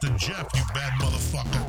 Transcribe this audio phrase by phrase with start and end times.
[0.00, 1.64] Rasta Jeff, you bad motherfucker.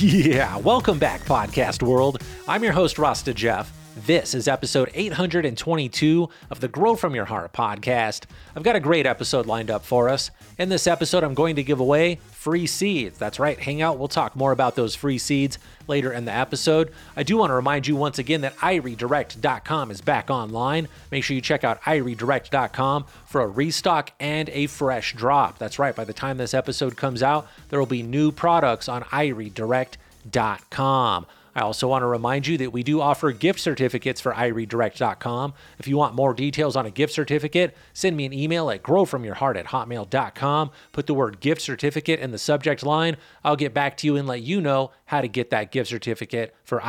[0.00, 2.22] Yeah, welcome back, podcast world.
[2.48, 3.70] I'm your host, Rasta Jeff.
[4.06, 8.24] This is episode 822 of the Grow From Your Heart podcast.
[8.56, 10.30] I've got a great episode lined up for us.
[10.56, 13.18] In this episode, I'm going to give away free seeds.
[13.18, 13.98] That's right, hang out.
[13.98, 16.90] We'll talk more about those free seeds later in the episode.
[17.14, 20.88] I do want to remind you once again that iriedirect.com is back online.
[21.10, 25.58] Make sure you check out iriedirect.com for a restock and a fresh drop.
[25.58, 29.02] That's right, by the time this episode comes out, there will be new products on
[29.02, 31.26] iriedirect.com.
[31.54, 35.54] I also want to remind you that we do offer gift certificates for iriedirect.com.
[35.78, 39.56] If you want more details on a gift certificate, send me an email at growfromyourheart
[39.56, 40.70] at hotmail.com.
[40.92, 43.16] Put the word gift certificate in the subject line.
[43.44, 46.54] I'll get back to you and let you know how to get that gift certificate
[46.64, 46.80] for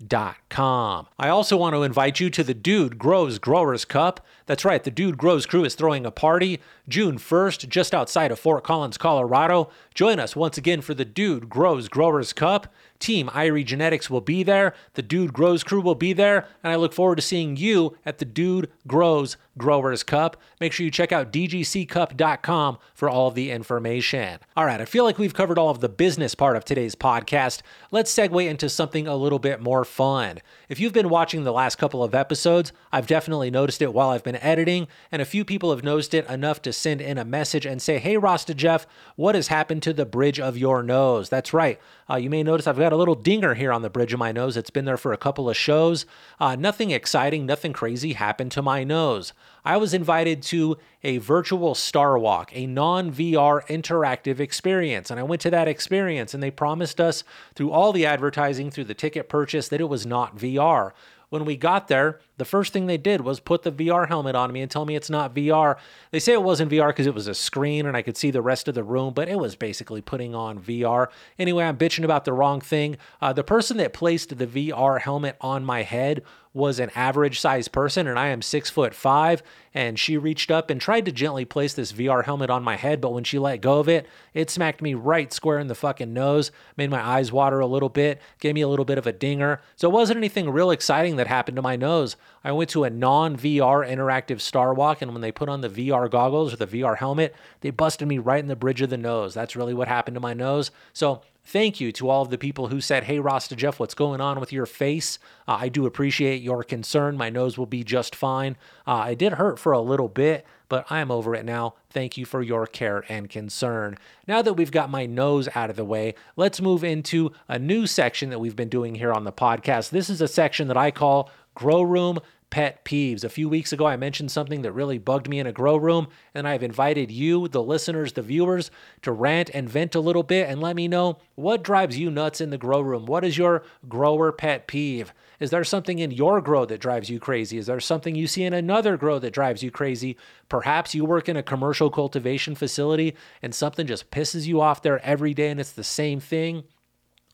[0.00, 1.06] iriedirect.com.
[1.18, 4.24] I also want to invite you to the Dude Grows Growers Cup.
[4.46, 8.38] That's right, the Dude Grows crew is throwing a party June 1st, just outside of
[8.38, 9.70] Fort Collins, Colorado.
[9.94, 12.72] Join us once again for the Dude Grows Growers Cup.
[12.98, 14.74] Team Irie Genetics will be there.
[14.94, 16.48] The Dude Grows crew will be there.
[16.62, 20.40] And I look forward to seeing you at the Dude Grows Growers Cup.
[20.60, 24.38] Make sure you check out dgccup.com for all of the information.
[24.56, 27.62] All right, I feel like we've covered all of the business part of today's podcast.
[27.90, 30.40] Let's segue into something a little bit more fun.
[30.68, 34.24] If you've been watching the last couple of episodes, I've definitely noticed it while I've
[34.24, 37.64] been editing, and a few people have noticed it enough to send in a message
[37.64, 41.28] and say, Hey, Rasta Jeff, what has happened to the bridge of your nose?
[41.28, 41.80] That's right.
[42.08, 44.32] Uh, you may notice I've got a little dinger here on the bridge of my
[44.32, 44.56] nose.
[44.56, 46.06] It's been there for a couple of shows.
[46.38, 49.32] Uh, nothing exciting, nothing crazy happened to my nose.
[49.66, 55.10] I was invited to a virtual Star Walk, a non VR interactive experience.
[55.10, 57.24] And I went to that experience and they promised us
[57.56, 60.92] through all the advertising, through the ticket purchase, that it was not VR.
[61.30, 64.52] When we got there, the first thing they did was put the VR helmet on
[64.52, 65.76] me and tell me it's not VR.
[66.10, 68.42] They say it wasn't VR because it was a screen and I could see the
[68.42, 71.08] rest of the room, but it was basically putting on VR.
[71.38, 72.96] Anyway, I'm bitching about the wrong thing.
[73.22, 76.22] Uh, the person that placed the VR helmet on my head
[76.56, 79.42] was an average sized person and I am six foot five.
[79.74, 82.98] And she reached up and tried to gently place this VR helmet on my head,
[83.02, 86.14] but when she let go of it, it smacked me right square in the fucking
[86.14, 89.12] nose, made my eyes water a little bit, gave me a little bit of a
[89.12, 89.60] dinger.
[89.76, 92.16] So it wasn't anything real exciting that happened to my nose.
[92.46, 95.68] I went to a non VR interactive Star Walk, and when they put on the
[95.68, 98.96] VR goggles or the VR helmet, they busted me right in the bridge of the
[98.96, 99.34] nose.
[99.34, 100.70] That's really what happened to my nose.
[100.92, 104.20] So Thank you to all of the people who said, Hey, Rasta Jeff, what's going
[104.20, 105.20] on with your face?
[105.46, 107.16] Uh, I do appreciate your concern.
[107.16, 108.56] My nose will be just fine.
[108.84, 111.74] Uh, it did hurt for a little bit, but I am over it now.
[111.88, 113.96] Thank you for your care and concern.
[114.26, 117.86] Now that we've got my nose out of the way, let's move into a new
[117.86, 119.90] section that we've been doing here on the podcast.
[119.90, 122.18] This is a section that I call Grow Room
[122.56, 123.22] pet peeves.
[123.22, 126.08] A few weeks ago, I mentioned something that really bugged me in a grow room,
[126.32, 128.70] and I've invited you, the listeners, the viewers,
[129.02, 132.40] to rant and vent a little bit and let me know what drives you nuts
[132.40, 133.04] in the grow room.
[133.04, 135.12] What is your grower pet peeve?
[135.38, 137.58] Is there something in your grow that drives you crazy?
[137.58, 140.16] Is there something you see in another grow that drives you crazy?
[140.48, 145.04] Perhaps you work in a commercial cultivation facility and something just pisses you off there
[145.04, 146.64] every day and it's the same thing.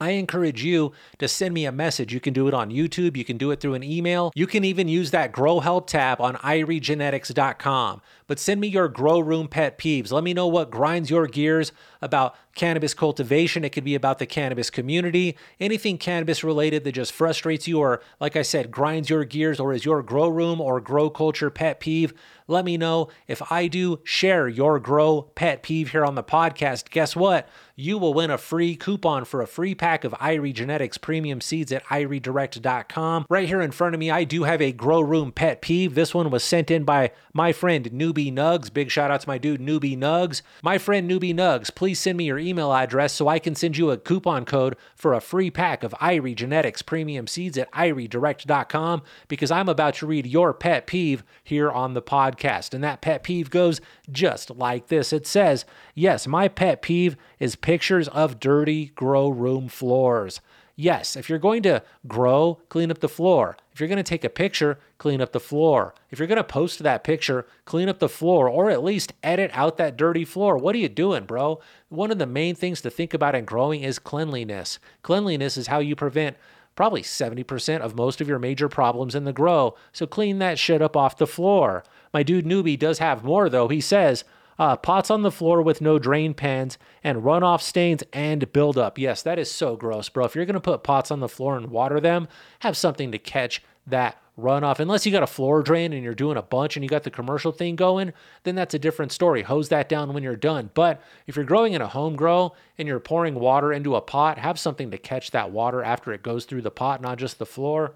[0.00, 2.12] I encourage you to send me a message.
[2.12, 4.64] You can do it on YouTube, you can do it through an email, you can
[4.64, 8.02] even use that Grow Help tab on iriegenetics.com.
[8.26, 10.10] But send me your grow room pet peeves.
[10.10, 13.64] Let me know what grinds your gears about cannabis cultivation.
[13.64, 18.02] It could be about the cannabis community, anything cannabis related that just frustrates you, or
[18.20, 21.80] like I said, grinds your gears, or is your grow room or grow culture pet
[21.80, 22.12] peeve.
[22.48, 26.90] Let me know if I do share your grow pet peeve here on the podcast.
[26.90, 27.48] Guess what?
[27.74, 31.72] You will win a free coupon for a free pack of Irie Genetics premium seeds
[31.72, 33.26] at iriedirect.com.
[33.30, 35.94] Right here in front of me, I do have a grow room pet peeve.
[35.94, 38.72] This one was sent in by my friend Newbie Nugs.
[38.72, 40.42] Big shout out to my dude Newbie Nugs.
[40.62, 43.90] My friend Newbie Nugs, please send me your email address so I can send you
[43.90, 49.50] a coupon code for a free pack of Irie Genetics premium seeds at iriedirect.com because
[49.50, 52.74] I'm about to read your pet peeve here on the podcast.
[52.74, 53.80] And that pet peeve goes
[54.10, 55.12] just like this.
[55.12, 60.40] It says, Yes, my pet peeve is pictures of dirty grow room floors.
[60.74, 63.56] Yes, if you're going to grow, clean up the floor.
[63.72, 65.94] If you're going to take a picture, clean up the floor.
[66.10, 69.50] If you're going to post that picture, clean up the floor or at least edit
[69.52, 70.56] out that dirty floor.
[70.56, 71.60] What are you doing, bro?
[71.88, 74.78] One of the main things to think about in growing is cleanliness.
[75.02, 76.36] Cleanliness is how you prevent
[76.74, 79.74] probably 70% of most of your major problems in the grow.
[79.92, 81.84] So clean that shit up off the floor.
[82.14, 83.68] My dude Newbie does have more though.
[83.68, 84.24] He says,
[84.62, 88.96] Uh, pots on the floor with no drain pans and runoff stains and buildup.
[88.96, 90.24] Yes, that is so gross, bro.
[90.24, 92.28] If you're going to put pots on the floor and water them,
[92.60, 94.78] have something to catch that runoff.
[94.78, 97.10] Unless you got a floor drain and you're doing a bunch and you got the
[97.10, 98.12] commercial thing going,
[98.44, 99.42] then that's a different story.
[99.42, 100.70] Hose that down when you're done.
[100.74, 104.38] But if you're growing in a home grow and you're pouring water into a pot,
[104.38, 107.46] have something to catch that water after it goes through the pot, not just the
[107.46, 107.94] floor.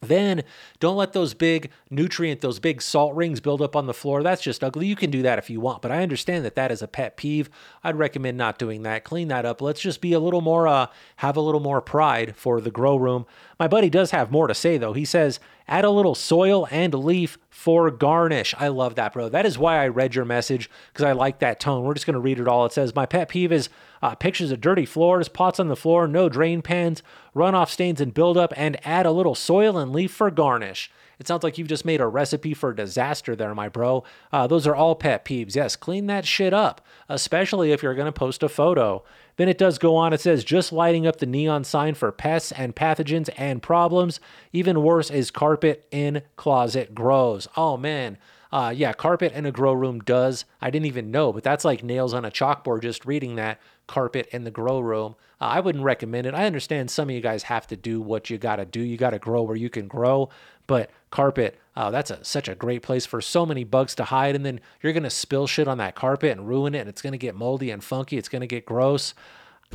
[0.00, 0.44] Then
[0.78, 4.22] don't let those big nutrient, those big salt rings build up on the floor.
[4.22, 4.86] That's just ugly.
[4.86, 7.18] You can do that if you want, but I understand that that is a pet
[7.18, 7.50] peeve.
[7.84, 9.04] I'd recommend not doing that.
[9.04, 9.60] Clean that up.
[9.60, 10.86] Let's just be a little more, uh,
[11.16, 13.26] have a little more pride for the grow room.
[13.58, 14.94] My buddy does have more to say though.
[14.94, 15.38] He says,
[15.70, 18.54] add a little soil and leaf for garnish.
[18.58, 19.28] I love that, bro.
[19.28, 21.84] That is why I read your message because I like that tone.
[21.84, 22.66] We're just going to read it all.
[22.66, 23.68] It says, My pet peeve is
[24.02, 27.02] uh, pictures of dirty floors, pots on the floor, no drain pans,
[27.34, 30.90] runoff stains and buildup, and add a little soil and leaf for garnish.
[31.20, 34.04] It sounds like you've just made a recipe for disaster there, my bro.
[34.32, 35.54] Uh, those are all pet peeves.
[35.54, 36.80] Yes, clean that shit up,
[37.10, 39.04] especially if you're going to post a photo.
[39.36, 40.14] Then it does go on.
[40.14, 44.18] It says just lighting up the neon sign for pests and pathogens and problems.
[44.54, 47.46] Even worse is carpet in closet grows.
[47.56, 48.16] Oh man.
[48.52, 50.44] Uh, yeah, carpet in a grow room does.
[50.60, 54.28] I didn't even know, but that's like nails on a chalkboard just reading that carpet
[54.32, 55.14] in the grow room.
[55.40, 56.34] Uh, I wouldn't recommend it.
[56.34, 58.80] I understand some of you guys have to do what you got to do.
[58.80, 60.30] You got to grow where you can grow,
[60.66, 64.34] but carpet, Oh, that's a, such a great place for so many bugs to hide.
[64.36, 67.00] And then you're going to spill shit on that carpet and ruin it, and it's
[67.00, 68.18] going to get moldy and funky.
[68.18, 69.14] It's going to get gross.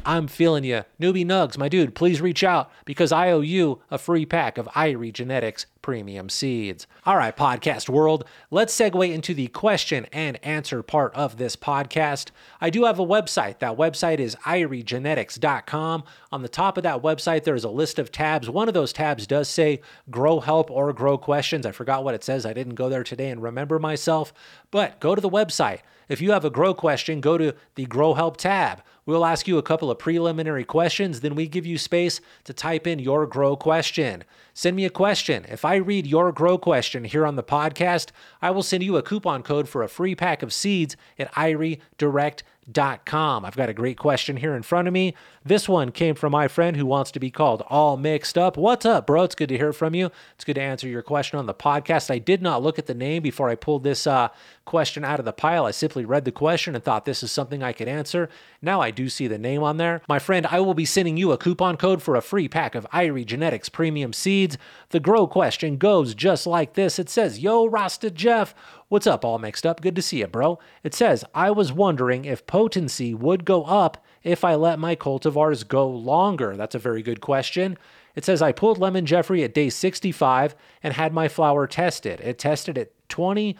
[0.03, 0.83] I'm feeling you.
[0.99, 4.67] Newbie Nugs, my dude, please reach out because I owe you a free pack of
[4.67, 6.85] Irie Genetics premium seeds.
[7.05, 12.29] All right, podcast world, let's segue into the question and answer part of this podcast.
[12.59, 13.59] I do have a website.
[13.59, 16.03] That website is iriegenetics.com.
[16.31, 18.49] On the top of that website, there's a list of tabs.
[18.49, 19.81] One of those tabs does say
[20.11, 21.65] grow help or grow questions.
[21.65, 22.45] I forgot what it says.
[22.45, 24.33] I didn't go there today and remember myself,
[24.71, 25.79] but go to the website.
[26.07, 28.83] If you have a grow question, go to the grow help tab.
[29.05, 32.87] We'll ask you a couple of preliminary questions, then we give you space to type
[32.87, 34.23] in your grow question.
[34.53, 35.45] Send me a question.
[35.47, 38.09] If I read your grow question here on the podcast,
[38.41, 42.54] I will send you a coupon code for a free pack of seeds at iriedirect.com
[43.05, 43.45] com.
[43.45, 45.13] I've got a great question here in front of me.
[45.43, 48.57] This one came from my friend who wants to be called All Mixed Up.
[48.57, 49.23] What's up, bro?
[49.23, 50.09] It's good to hear from you.
[50.33, 52.09] It's good to answer your question on the podcast.
[52.09, 54.29] I did not look at the name before I pulled this uh,
[54.65, 55.65] question out of the pile.
[55.65, 58.29] I simply read the question and thought this is something I could answer.
[58.61, 60.01] Now I do see the name on there.
[60.09, 62.87] My friend, I will be sending you a coupon code for a free pack of
[62.91, 64.57] Irie Genetics premium seeds.
[64.89, 66.97] The grow question goes just like this.
[66.97, 68.55] It says, Yo, Rasta Jeff,
[68.87, 69.81] What's up, all mixed up?
[69.81, 70.59] Good to see you, bro.
[70.83, 75.67] It says, I was wondering if potency would go up if I let my cultivars
[75.67, 76.55] go longer.
[76.55, 77.79] That's a very good question.
[78.13, 82.21] It says, I pulled Lemon Jeffrey at day 65 and had my flower tested.
[82.21, 83.55] It tested at 20.1%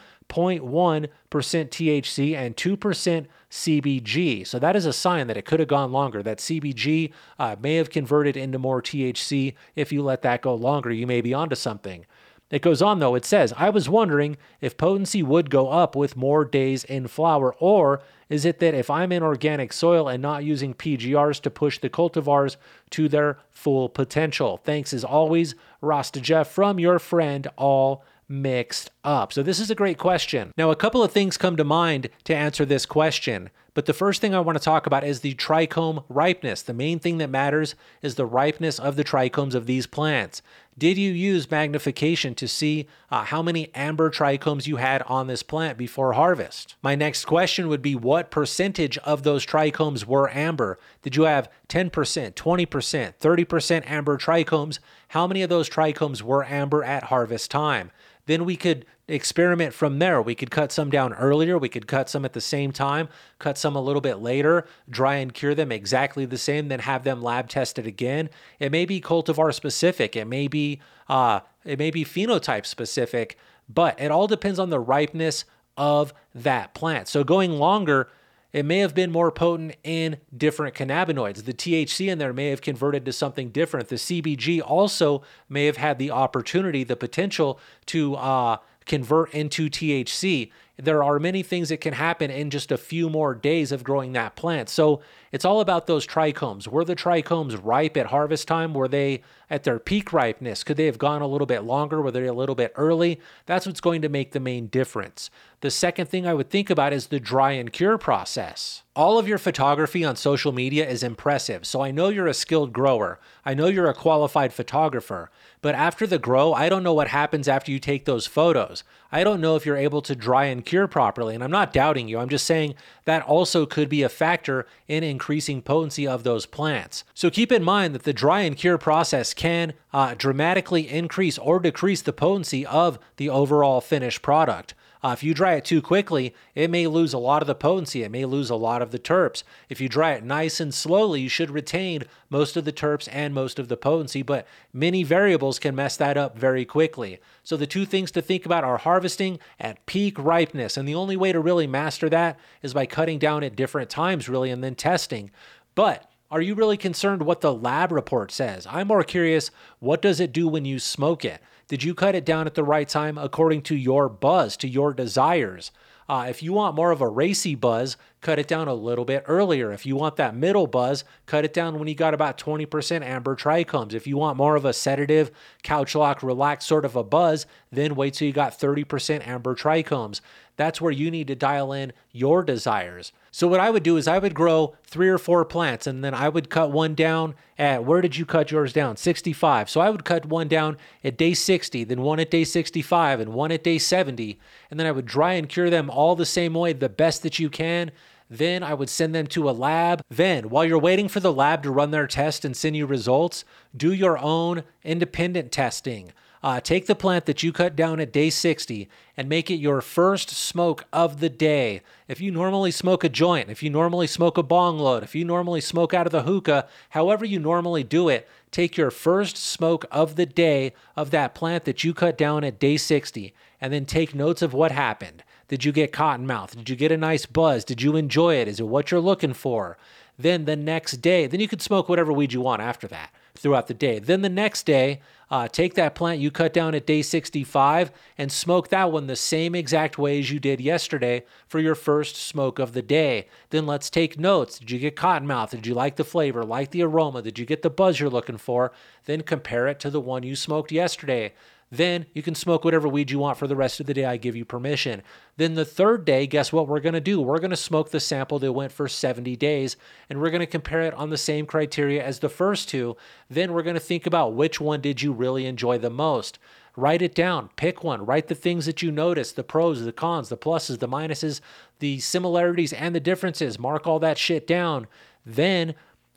[0.60, 4.46] THC and 2% CBG.
[4.46, 6.22] So that is a sign that it could have gone longer.
[6.22, 9.54] That CBG uh, may have converted into more THC.
[9.74, 12.06] If you let that go longer, you may be onto something.
[12.50, 16.16] It goes on though, it says, I was wondering if potency would go up with
[16.16, 20.44] more days in flower, or is it that if I'm in organic soil and not
[20.44, 22.56] using PGRs to push the cultivars
[22.90, 24.60] to their full potential?
[24.62, 29.32] Thanks as always, Rasta Jeff from your friend, All Mixed Up.
[29.32, 30.52] So, this is a great question.
[30.56, 33.50] Now, a couple of things come to mind to answer this question.
[33.76, 36.62] But the first thing I want to talk about is the trichome ripeness.
[36.62, 40.40] The main thing that matters is the ripeness of the trichomes of these plants.
[40.78, 45.42] Did you use magnification to see uh, how many amber trichomes you had on this
[45.42, 46.76] plant before harvest?
[46.82, 50.78] My next question would be what percentage of those trichomes were amber?
[51.00, 54.78] Did you have 10%, 20%, 30% amber trichomes?
[55.08, 57.90] How many of those trichomes were amber at harvest time?
[58.26, 60.20] Then we could experiment from there.
[60.20, 63.56] We could cut some down earlier, we could cut some at the same time, cut
[63.56, 67.22] some a little bit later, dry and cure them exactly the same, then have them
[67.22, 68.28] lab tested again.
[68.58, 74.00] It may be cultivar specific, it may be uh, it may be phenotype specific, but
[74.00, 75.44] it all depends on the ripeness
[75.76, 77.06] of that plant.
[77.08, 78.08] So going longer
[78.56, 81.44] it may have been more potent in different cannabinoids.
[81.44, 83.88] The THC in there may have converted to something different.
[83.88, 90.50] The CBG also may have had the opportunity, the potential to uh, convert into THC.
[90.78, 94.12] There are many things that can happen in just a few more days of growing
[94.12, 94.68] that plant.
[94.68, 95.00] So
[95.32, 96.68] it's all about those trichomes.
[96.68, 98.74] Were the trichomes ripe at harvest time?
[98.74, 100.64] Were they at their peak ripeness?
[100.64, 102.02] Could they have gone a little bit longer?
[102.02, 103.20] Were they a little bit early?
[103.46, 105.30] That's what's going to make the main difference.
[105.62, 108.82] The second thing I would think about is the dry and cure process.
[108.94, 112.72] All of your photography on social media is impressive, so I know you're a skilled
[112.72, 113.18] grower.
[113.44, 115.30] I know you're a qualified photographer.
[115.62, 118.84] But after the grow, I don't know what happens after you take those photos.
[119.10, 121.34] I don't know if you're able to dry and cure properly.
[121.34, 122.18] And I'm not doubting you.
[122.18, 127.04] I'm just saying that also could be a factor in increasing potency of those plants.
[127.14, 131.58] So keep in mind that the dry and cure process can uh, dramatically increase or
[131.60, 134.74] decrease the potency of the overall finished product.
[135.02, 138.02] Uh, if you dry it too quickly, it may lose a lot of the potency.
[138.02, 139.42] It may lose a lot of the terps.
[139.68, 143.34] If you dry it nice and slowly, you should retain most of the terps and
[143.34, 147.20] most of the potency, but many variables can mess that up very quickly.
[147.42, 150.76] So the two things to think about are harvesting at peak ripeness.
[150.76, 154.28] And the only way to really master that is by cutting down at different times,
[154.28, 155.30] really, and then testing.
[155.74, 158.66] But are you really concerned what the lab report says?
[158.68, 161.40] I'm more curious, what does it do when you smoke it?
[161.68, 164.94] Did you cut it down at the right time according to your buzz, to your
[164.94, 165.72] desires?
[166.08, 167.96] Uh, if you want more of a racy buzz,
[168.26, 169.70] cut it down a little bit earlier.
[169.70, 173.36] If you want that middle buzz, cut it down when you got about 20% amber
[173.36, 173.94] trichomes.
[173.94, 175.30] If you want more of a sedative,
[175.62, 180.20] couch lock, relaxed sort of a buzz, then wait till you got 30% amber trichomes.
[180.56, 183.12] That's where you need to dial in your desires.
[183.30, 186.14] So what I would do is I would grow three or four plants and then
[186.14, 188.96] I would cut one down at where did you cut yours down?
[188.96, 189.70] 65.
[189.70, 193.34] So I would cut one down at day 60, then one at day 65 and
[193.34, 194.40] one at day 70,
[194.70, 197.38] and then I would dry and cure them all the same way, the best that
[197.38, 197.92] you can.
[198.28, 200.02] Then I would send them to a lab.
[200.08, 203.44] Then, while you're waiting for the lab to run their test and send you results,
[203.76, 206.12] do your own independent testing.
[206.42, 209.80] Uh, take the plant that you cut down at day 60 and make it your
[209.80, 211.80] first smoke of the day.
[212.06, 215.24] If you normally smoke a joint, if you normally smoke a bong load, if you
[215.24, 219.86] normally smoke out of the hookah, however you normally do it, take your first smoke
[219.90, 223.84] of the day of that plant that you cut down at day 60 and then
[223.84, 225.24] take notes of what happened.
[225.48, 226.56] Did you get cotton mouth?
[226.56, 227.64] Did you get a nice buzz?
[227.64, 228.48] Did you enjoy it?
[228.48, 229.78] Is it what you're looking for?
[230.18, 233.66] Then the next day, then you can smoke whatever weed you want after that throughout
[233.66, 233.98] the day.
[233.98, 235.00] Then the next day,
[235.30, 239.16] uh, take that plant you cut down at day 65 and smoke that one the
[239.16, 243.26] same exact way as you did yesterday for your first smoke of the day.
[243.50, 244.58] Then let's take notes.
[244.58, 245.50] Did you get cottonmouth?
[245.50, 246.44] Did you like the flavor?
[246.44, 247.22] Like the aroma?
[247.22, 248.72] Did you get the buzz you're looking for?
[249.04, 251.34] Then compare it to the one you smoked yesterday.
[251.70, 254.04] Then you can smoke whatever weed you want for the rest of the day.
[254.04, 255.02] I give you permission.
[255.36, 257.20] Then the third day, guess what we're going to do?
[257.20, 259.76] We're going to smoke the sample that went for 70 days
[260.08, 262.96] and we're going to compare it on the same criteria as the first two.
[263.28, 266.38] Then we're going to think about which one did you really enjoy the most.
[266.76, 270.28] Write it down, pick one, write the things that you notice the pros, the cons,
[270.28, 271.40] the pluses, the minuses,
[271.78, 273.58] the similarities, and the differences.
[273.58, 274.86] Mark all that shit down.
[275.24, 275.74] Then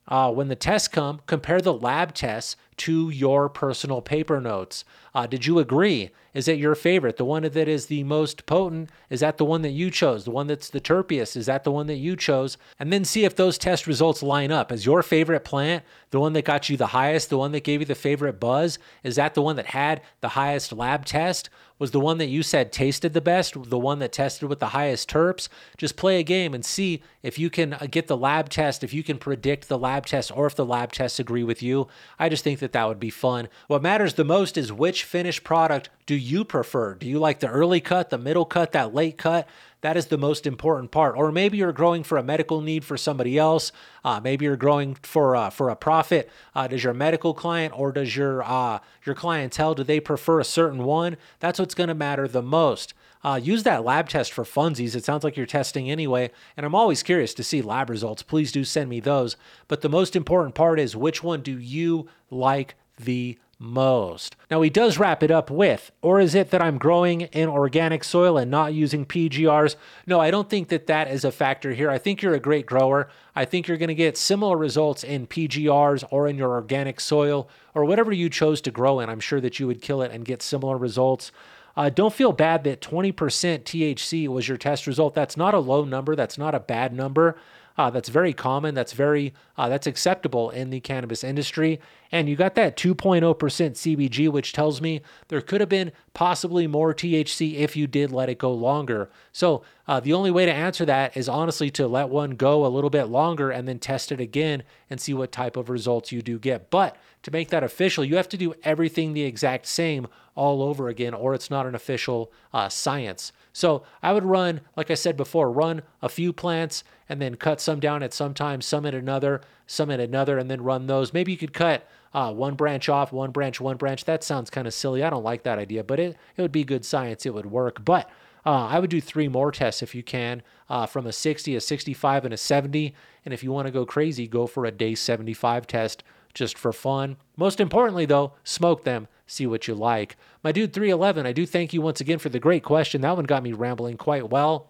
[0.10, 4.84] uh, when the tests come, compare the lab tests to your personal paper notes.
[5.14, 6.12] Uh, did you agree?
[6.34, 7.18] Is it your favorite?
[7.18, 8.90] The one that is the most potent?
[9.10, 10.26] Is that the one that you chose?
[10.26, 11.36] The one that's the terpiest?
[11.36, 12.58] Is that the one that you chose?
[12.80, 14.72] And then see if those test results line up.
[14.72, 17.30] Is your favorite plant the one that got you the highest?
[17.30, 18.78] The one that gave you the favorite buzz?
[19.04, 21.50] Is that the one that had the highest lab test?
[21.80, 24.68] Was the one that you said tasted the best the one that tested with the
[24.68, 25.48] highest terps?
[25.78, 28.94] Just play a game and see if you can uh, get the lab test, if
[28.94, 31.88] you can predict the lab test, or if the lab tests agree with you.
[32.20, 33.48] I just think that that would be fun.
[33.68, 36.96] What matters the most is which finished product do you prefer?
[36.96, 39.48] Do you like the early cut, the middle cut, that late cut?
[39.82, 41.16] That is the most important part.
[41.16, 43.72] Or maybe you're growing for a medical need for somebody else.
[44.04, 46.30] Uh, maybe you're growing for uh, for a profit.
[46.56, 50.44] Uh, does your medical client or does your uh, your clientele do they prefer a
[50.44, 51.16] certain one?
[51.40, 52.94] That's what's going to matter the most.
[53.24, 54.96] Uh, use that lab test for funsies.
[54.96, 58.24] It sounds like you're testing anyway, and I'm always curious to see lab results.
[58.24, 59.36] Please do send me those.
[59.68, 64.38] But the most important part is which one do you like the most.
[64.50, 68.06] Now, he does wrap it up with, or is it that I'm growing in organic
[68.06, 69.76] soil and not using PGRs?
[70.08, 71.90] No, I don't think that that is a factor here.
[71.90, 73.10] I think you're a great grower.
[73.36, 77.50] I think you're going to get similar results in PGRs or in your organic soil
[77.76, 79.10] or whatever you chose to grow in.
[79.10, 81.32] I'm sure that you would kill it and get similar results.
[81.76, 85.14] Uh, don't feel bad that 20% THC was your test result.
[85.14, 86.16] That's not a low number.
[86.16, 87.38] That's not a bad number.
[87.80, 88.76] Uh, that's very common.
[88.76, 91.80] That's very uh, that's acceptable in the cannabis industry.
[92.12, 96.94] And you got that 2.0% CBG, which tells me there could have been possibly more
[96.94, 99.10] THC if you did let it go longer.
[99.32, 102.68] So uh, the only way to answer that is honestly to let one go a
[102.68, 106.22] little bit longer and then test it again and see what type of results you
[106.22, 106.70] do get.
[106.70, 110.90] But to make that official, you have to do everything the exact same all over
[110.90, 113.32] again, or it's not an official uh, science.
[113.60, 117.60] So I would run, like I said before, run a few plants and then cut
[117.60, 121.12] some down at some time, some at another, some at another, and then run those.
[121.12, 124.06] Maybe you could cut uh, one branch off, one branch, one branch.
[124.06, 125.04] That sounds kind of silly.
[125.04, 127.26] I don't like that idea, but it, it would be good science.
[127.26, 127.84] It would work.
[127.84, 128.10] But
[128.46, 131.60] uh, I would do three more tests if you can, uh, from a 60, a
[131.60, 132.96] 65, and a 70.
[133.26, 136.02] And if you want to go crazy, go for a day 75 test
[136.34, 137.18] just for fun.
[137.36, 140.18] Most importantly, though, smoke them see what you like.
[140.44, 143.02] My dude 311, I do thank you once again for the great question.
[143.02, 144.70] That one got me rambling quite well.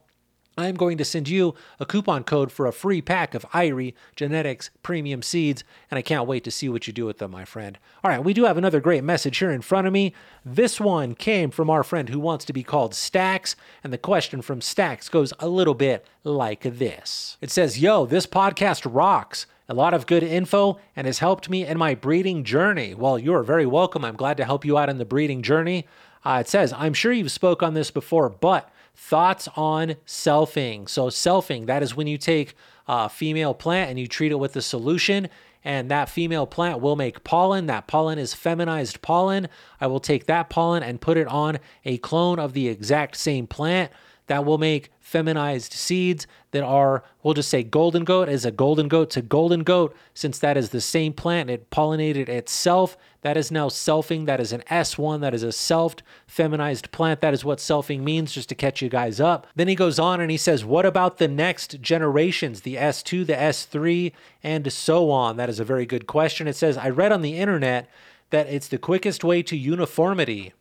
[0.58, 4.70] I'm going to send you a coupon code for a free pack of Irie Genetics
[4.84, 7.78] premium seeds, and I can't wait to see what you do with them, my friend.
[8.04, 10.14] All right, we do have another great message here in front of me.
[10.44, 14.42] This one came from our friend who wants to be called Stacks, and the question
[14.42, 19.46] from Stacks goes a little bit like this It says, Yo, this podcast rocks.
[19.72, 22.96] A lot of good info and has helped me in my breeding journey.
[22.96, 24.04] Well, you are very welcome.
[24.04, 25.86] I'm glad to help you out in the breeding journey.
[26.26, 30.90] Uh, it says, I'm sure you've spoke on this before, but thoughts on selfing.
[30.90, 32.56] So selfing, that is when you take
[32.88, 35.30] a female plant and you treat it with a solution
[35.64, 37.68] and that female plant will make pollen.
[37.68, 39.50] That pollen is feminized pollen.
[39.80, 43.46] I will take that pollen and put it on a clone of the exact same
[43.46, 43.92] plant
[44.30, 48.88] that will make feminized seeds that are, we'll just say golden goat is a golden
[48.88, 51.50] goat to golden goat, since that is the same plant.
[51.50, 52.96] It pollinated itself.
[53.22, 54.28] That is now selfing.
[54.28, 55.22] That is an S1.
[55.22, 57.22] That is a selfed feminized plant.
[57.22, 59.48] That is what selfing means, just to catch you guys up.
[59.56, 63.34] Then he goes on and he says, What about the next generations, the S2, the
[63.34, 64.12] S3,
[64.44, 65.38] and so on?
[65.38, 66.48] That is a very good question.
[66.48, 67.90] It says, I read on the internet
[68.30, 70.54] that it's the quickest way to uniformity.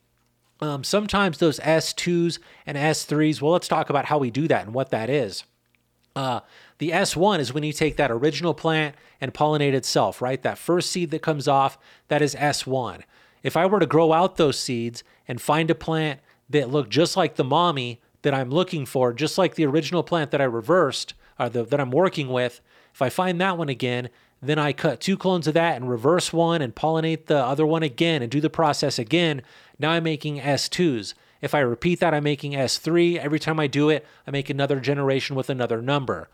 [0.61, 4.75] Um, sometimes those S2s and S3s, well, let's talk about how we do that and
[4.75, 5.45] what that is.
[6.17, 6.41] Uh,
[6.79, 10.43] the S1 is when you take that original plant and pollinate itself, right?
[10.43, 13.03] That first seed that comes off, that is S1.
[13.43, 17.17] If I were to grow out those seeds and find a plant that looked just
[17.17, 21.15] like the mommy that I'm looking for, just like the original plant that I reversed
[21.39, 22.61] or the, that I'm working with,
[22.93, 24.09] if I find that one again,
[24.41, 27.83] then I cut two clones of that and reverse one and pollinate the other one
[27.83, 29.43] again and do the process again.
[29.79, 31.15] Now I'm making S2s.
[31.41, 33.17] If I repeat that, I'm making S3.
[33.17, 36.29] Every time I do it, I make another generation with another number.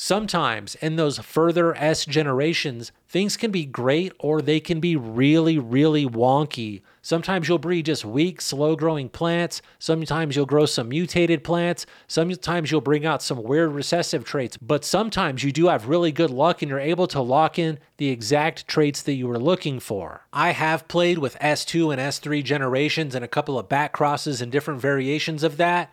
[0.00, 5.58] Sometimes in those further S generations, things can be great or they can be really,
[5.58, 6.82] really wonky.
[7.02, 9.60] Sometimes you'll breed just weak, slow growing plants.
[9.80, 11.84] Sometimes you'll grow some mutated plants.
[12.06, 14.56] Sometimes you'll bring out some weird recessive traits.
[14.56, 18.10] But sometimes you do have really good luck and you're able to lock in the
[18.10, 20.22] exact traits that you were looking for.
[20.32, 24.52] I have played with S2 and S3 generations and a couple of back crosses and
[24.52, 25.90] different variations of that.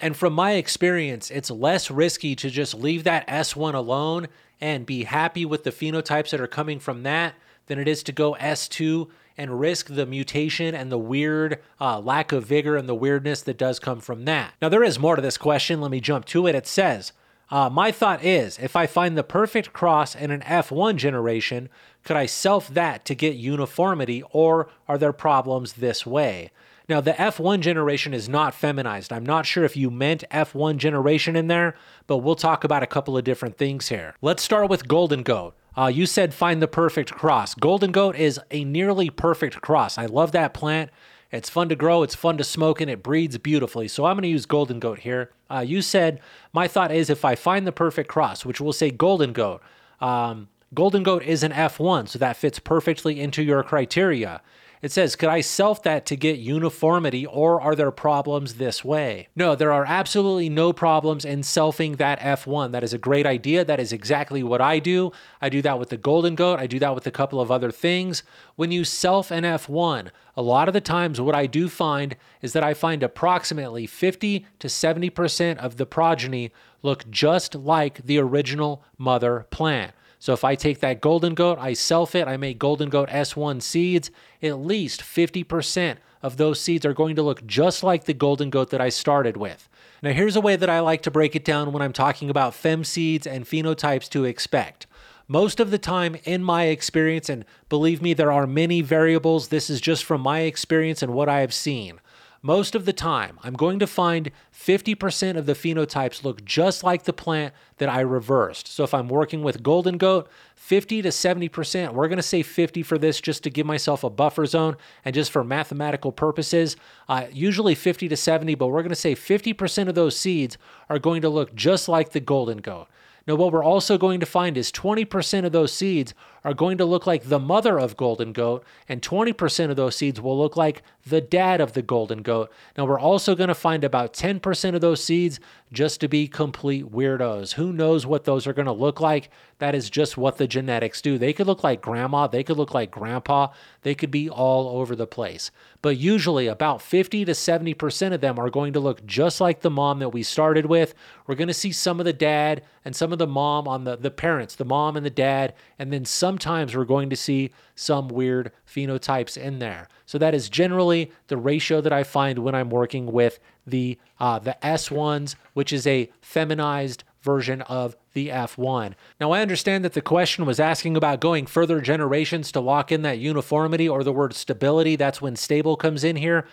[0.00, 4.28] And from my experience, it's less risky to just leave that S1 alone
[4.60, 7.34] and be happy with the phenotypes that are coming from that
[7.66, 12.32] than it is to go S2 and risk the mutation and the weird uh, lack
[12.32, 14.54] of vigor and the weirdness that does come from that.
[14.60, 15.80] Now, there is more to this question.
[15.80, 16.54] Let me jump to it.
[16.54, 17.12] It says,
[17.50, 21.68] uh, My thought is if I find the perfect cross in an F1 generation,
[22.04, 26.50] could I self that to get uniformity, or are there problems this way?
[26.90, 29.12] Now, the F1 generation is not feminized.
[29.12, 31.76] I'm not sure if you meant F1 generation in there,
[32.08, 34.16] but we'll talk about a couple of different things here.
[34.20, 35.54] Let's start with Golden Goat.
[35.78, 37.54] Uh, you said find the perfect cross.
[37.54, 39.98] Golden Goat is a nearly perfect cross.
[39.98, 40.90] I love that plant.
[41.30, 43.86] It's fun to grow, it's fun to smoke, and it breeds beautifully.
[43.86, 45.30] So I'm going to use Golden Goat here.
[45.48, 46.20] Uh, you said,
[46.52, 49.62] my thought is if I find the perfect cross, which we'll say Golden Goat,
[50.00, 54.42] um, Golden Goat is an F1, so that fits perfectly into your criteria.
[54.82, 59.28] It says, Could I self that to get uniformity, or are there problems this way?
[59.36, 62.72] No, there are absolutely no problems in selfing that F1.
[62.72, 63.62] That is a great idea.
[63.62, 65.12] That is exactly what I do.
[65.40, 67.70] I do that with the Golden Goat, I do that with a couple of other
[67.70, 68.22] things.
[68.56, 72.54] When you self an F1, a lot of the times what I do find is
[72.54, 78.82] that I find approximately 50 to 70% of the progeny look just like the original
[78.96, 79.92] mother plant.
[80.20, 83.62] So if I take that golden goat, I self it, I make golden goat S1
[83.62, 84.10] seeds,
[84.42, 88.68] at least 50% of those seeds are going to look just like the golden goat
[88.70, 89.66] that I started with.
[90.02, 92.54] Now, here's a way that I like to break it down when I'm talking about
[92.54, 94.86] fem seeds and phenotypes to expect.
[95.26, 99.70] Most of the time, in my experience, and believe me, there are many variables, this
[99.70, 101.98] is just from my experience and what I have seen
[102.42, 107.02] most of the time, I'm going to find 50% of the phenotypes look just like
[107.02, 108.66] the plant that I reversed.
[108.66, 110.26] So if I'm working with golden goat,
[110.56, 114.10] 50 to 70%, we're going to say 50 for this just to give myself a
[114.10, 116.76] buffer zone and just for mathematical purposes.
[117.10, 120.56] Uh, usually 50 to 70, but we're going to say 50% of those seeds
[120.88, 122.88] are going to look just like the golden goat.
[123.26, 126.84] Now, what we're also going to find is 20% of those seeds are going to
[126.84, 130.82] look like the mother of golden goat, and 20% of those seeds will look like
[131.06, 132.50] the dad of the golden goat.
[132.76, 135.40] Now, we're also going to find about 10% of those seeds
[135.72, 137.54] just to be complete weirdos.
[137.54, 139.30] Who knows what those are going to look like?
[139.58, 141.18] That is just what the genetics do.
[141.18, 143.48] They could look like grandma, they could look like grandpa,
[143.82, 145.50] they could be all over the place.
[145.82, 149.70] But usually, about 50 to 70% of them are going to look just like the
[149.70, 150.94] mom that we started with.
[151.26, 153.96] We're going to see some of the dad and some of the mom on the,
[153.96, 155.54] the parents, the mom and the dad.
[155.78, 159.88] And then sometimes we're going to see some weird phenotypes in there.
[160.06, 164.38] So that is generally the ratio that I find when I'm working with the uh,
[164.38, 168.94] the S1s, which is a feminized version of the F1.
[169.20, 173.02] Now, I understand that the question was asking about going further generations to lock in
[173.02, 174.94] that uniformity or the word stability.
[174.94, 176.46] That's when stable comes in here.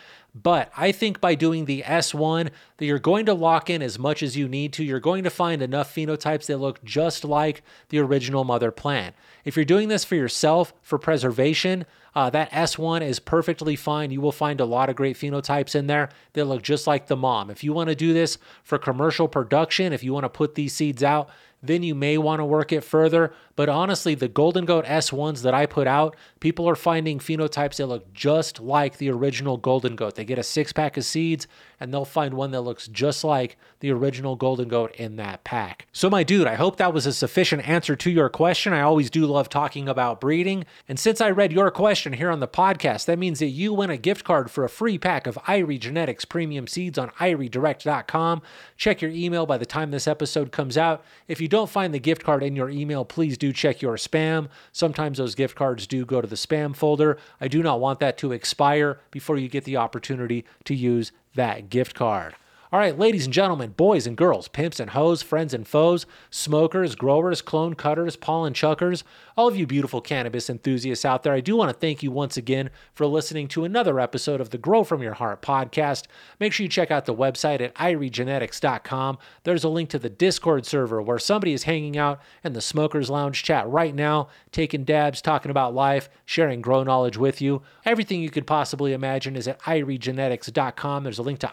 [0.44, 4.22] But I think by doing the S1, that you're going to lock in as much
[4.22, 4.84] as you need to.
[4.84, 9.16] You're going to find enough phenotypes that look just like the original mother plant.
[9.46, 14.12] If you're doing this for yourself for preservation, uh, that S1 is perfectly fine.
[14.12, 17.16] You will find a lot of great phenotypes in there that look just like the
[17.16, 17.50] mom.
[17.50, 20.74] If you want to do this for commercial production, if you want to put these
[20.74, 21.30] seeds out,
[21.62, 23.34] then you may want to work it further.
[23.56, 27.88] But honestly, the Golden Goat S1s that I put out, people are finding phenotypes that
[27.88, 30.16] look just like the original Golden Goat.
[30.16, 31.48] They get a six pack of seeds
[31.80, 35.88] and they'll find one that looks just like the original Golden Goat in that pack.
[35.92, 38.74] So, my dude, I hope that was a sufficient answer to your question.
[38.74, 40.66] I always do love talking about breeding.
[40.88, 43.90] And since I read your question here on the podcast, that means that you win
[43.90, 48.42] a gift card for a free pack of Irie Genetics premium seeds on iriedirect.com.
[48.76, 51.04] Check your email by the time this episode comes out.
[51.28, 54.50] If you don't find the gift card in your email, please do check your spam.
[54.72, 57.18] Sometimes those gift cards do go to the spam folder.
[57.40, 61.70] I do not want that to expire before you get the opportunity to use that
[61.70, 62.36] gift card.
[62.70, 66.96] All right, ladies and gentlemen, boys and girls, pimps and hoes, friends and foes, smokers,
[66.96, 69.06] growers, clone cutters, pollen chuckers,
[69.38, 72.36] all of you beautiful cannabis enthusiasts out there, I do want to thank you once
[72.36, 76.08] again for listening to another episode of the Grow From Your Heart podcast.
[76.42, 79.18] Make sure you check out the website at iriegenetics.com.
[79.44, 83.10] There's a link to the Discord server where somebody is hanging out in the Smokers
[83.10, 87.62] Lounge chat right now, taking dabs, talking about life, sharing grow knowledge with you.
[87.86, 91.04] Everything you could possibly imagine is at iriegenetics.com.
[91.04, 91.48] There's a link to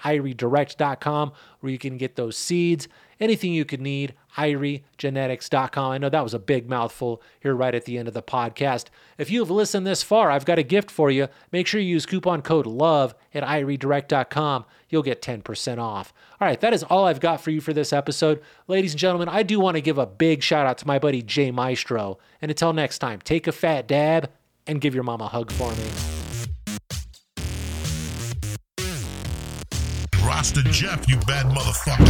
[1.60, 2.88] where you can get those seeds,
[3.20, 5.90] anything you could need, iriegenetics.com.
[5.92, 8.86] I know that was a big mouthful here right at the end of the podcast.
[9.18, 11.28] If you have listened this far, I've got a gift for you.
[11.52, 14.64] Make sure you use coupon code LOVE at iriedirect.com.
[14.88, 16.12] You'll get 10% off.
[16.40, 18.42] All right, that is all I've got for you for this episode.
[18.68, 21.22] Ladies and gentlemen, I do want to give a big shout out to my buddy
[21.22, 22.18] Jay Maestro.
[22.42, 24.30] And until next time, take a fat dab
[24.66, 26.13] and give your mom a hug for me.
[30.44, 32.04] Rasta Jeff, you bad motherfucker.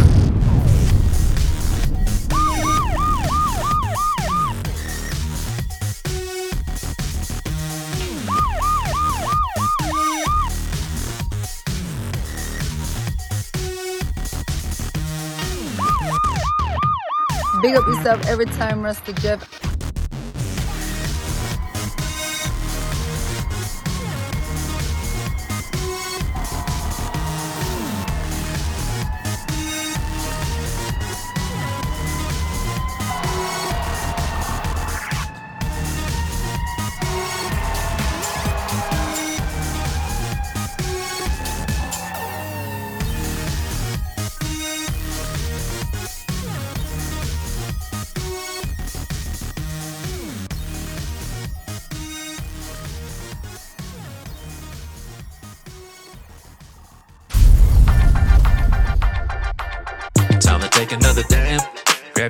[17.62, 19.63] Big up yourself every time, Rasta Jeff.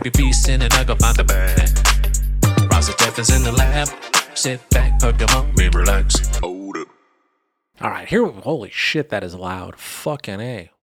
[0.05, 2.71] Grab your piece and then I go find the bag.
[2.71, 3.89] Rasta Jeff is in the lab.
[4.35, 6.37] Sit back, hug your mom, and relax.
[6.41, 6.89] Hold up.
[7.81, 8.27] All right, here.
[8.27, 9.77] Holy shit, that is loud.
[9.77, 10.71] Fucking A.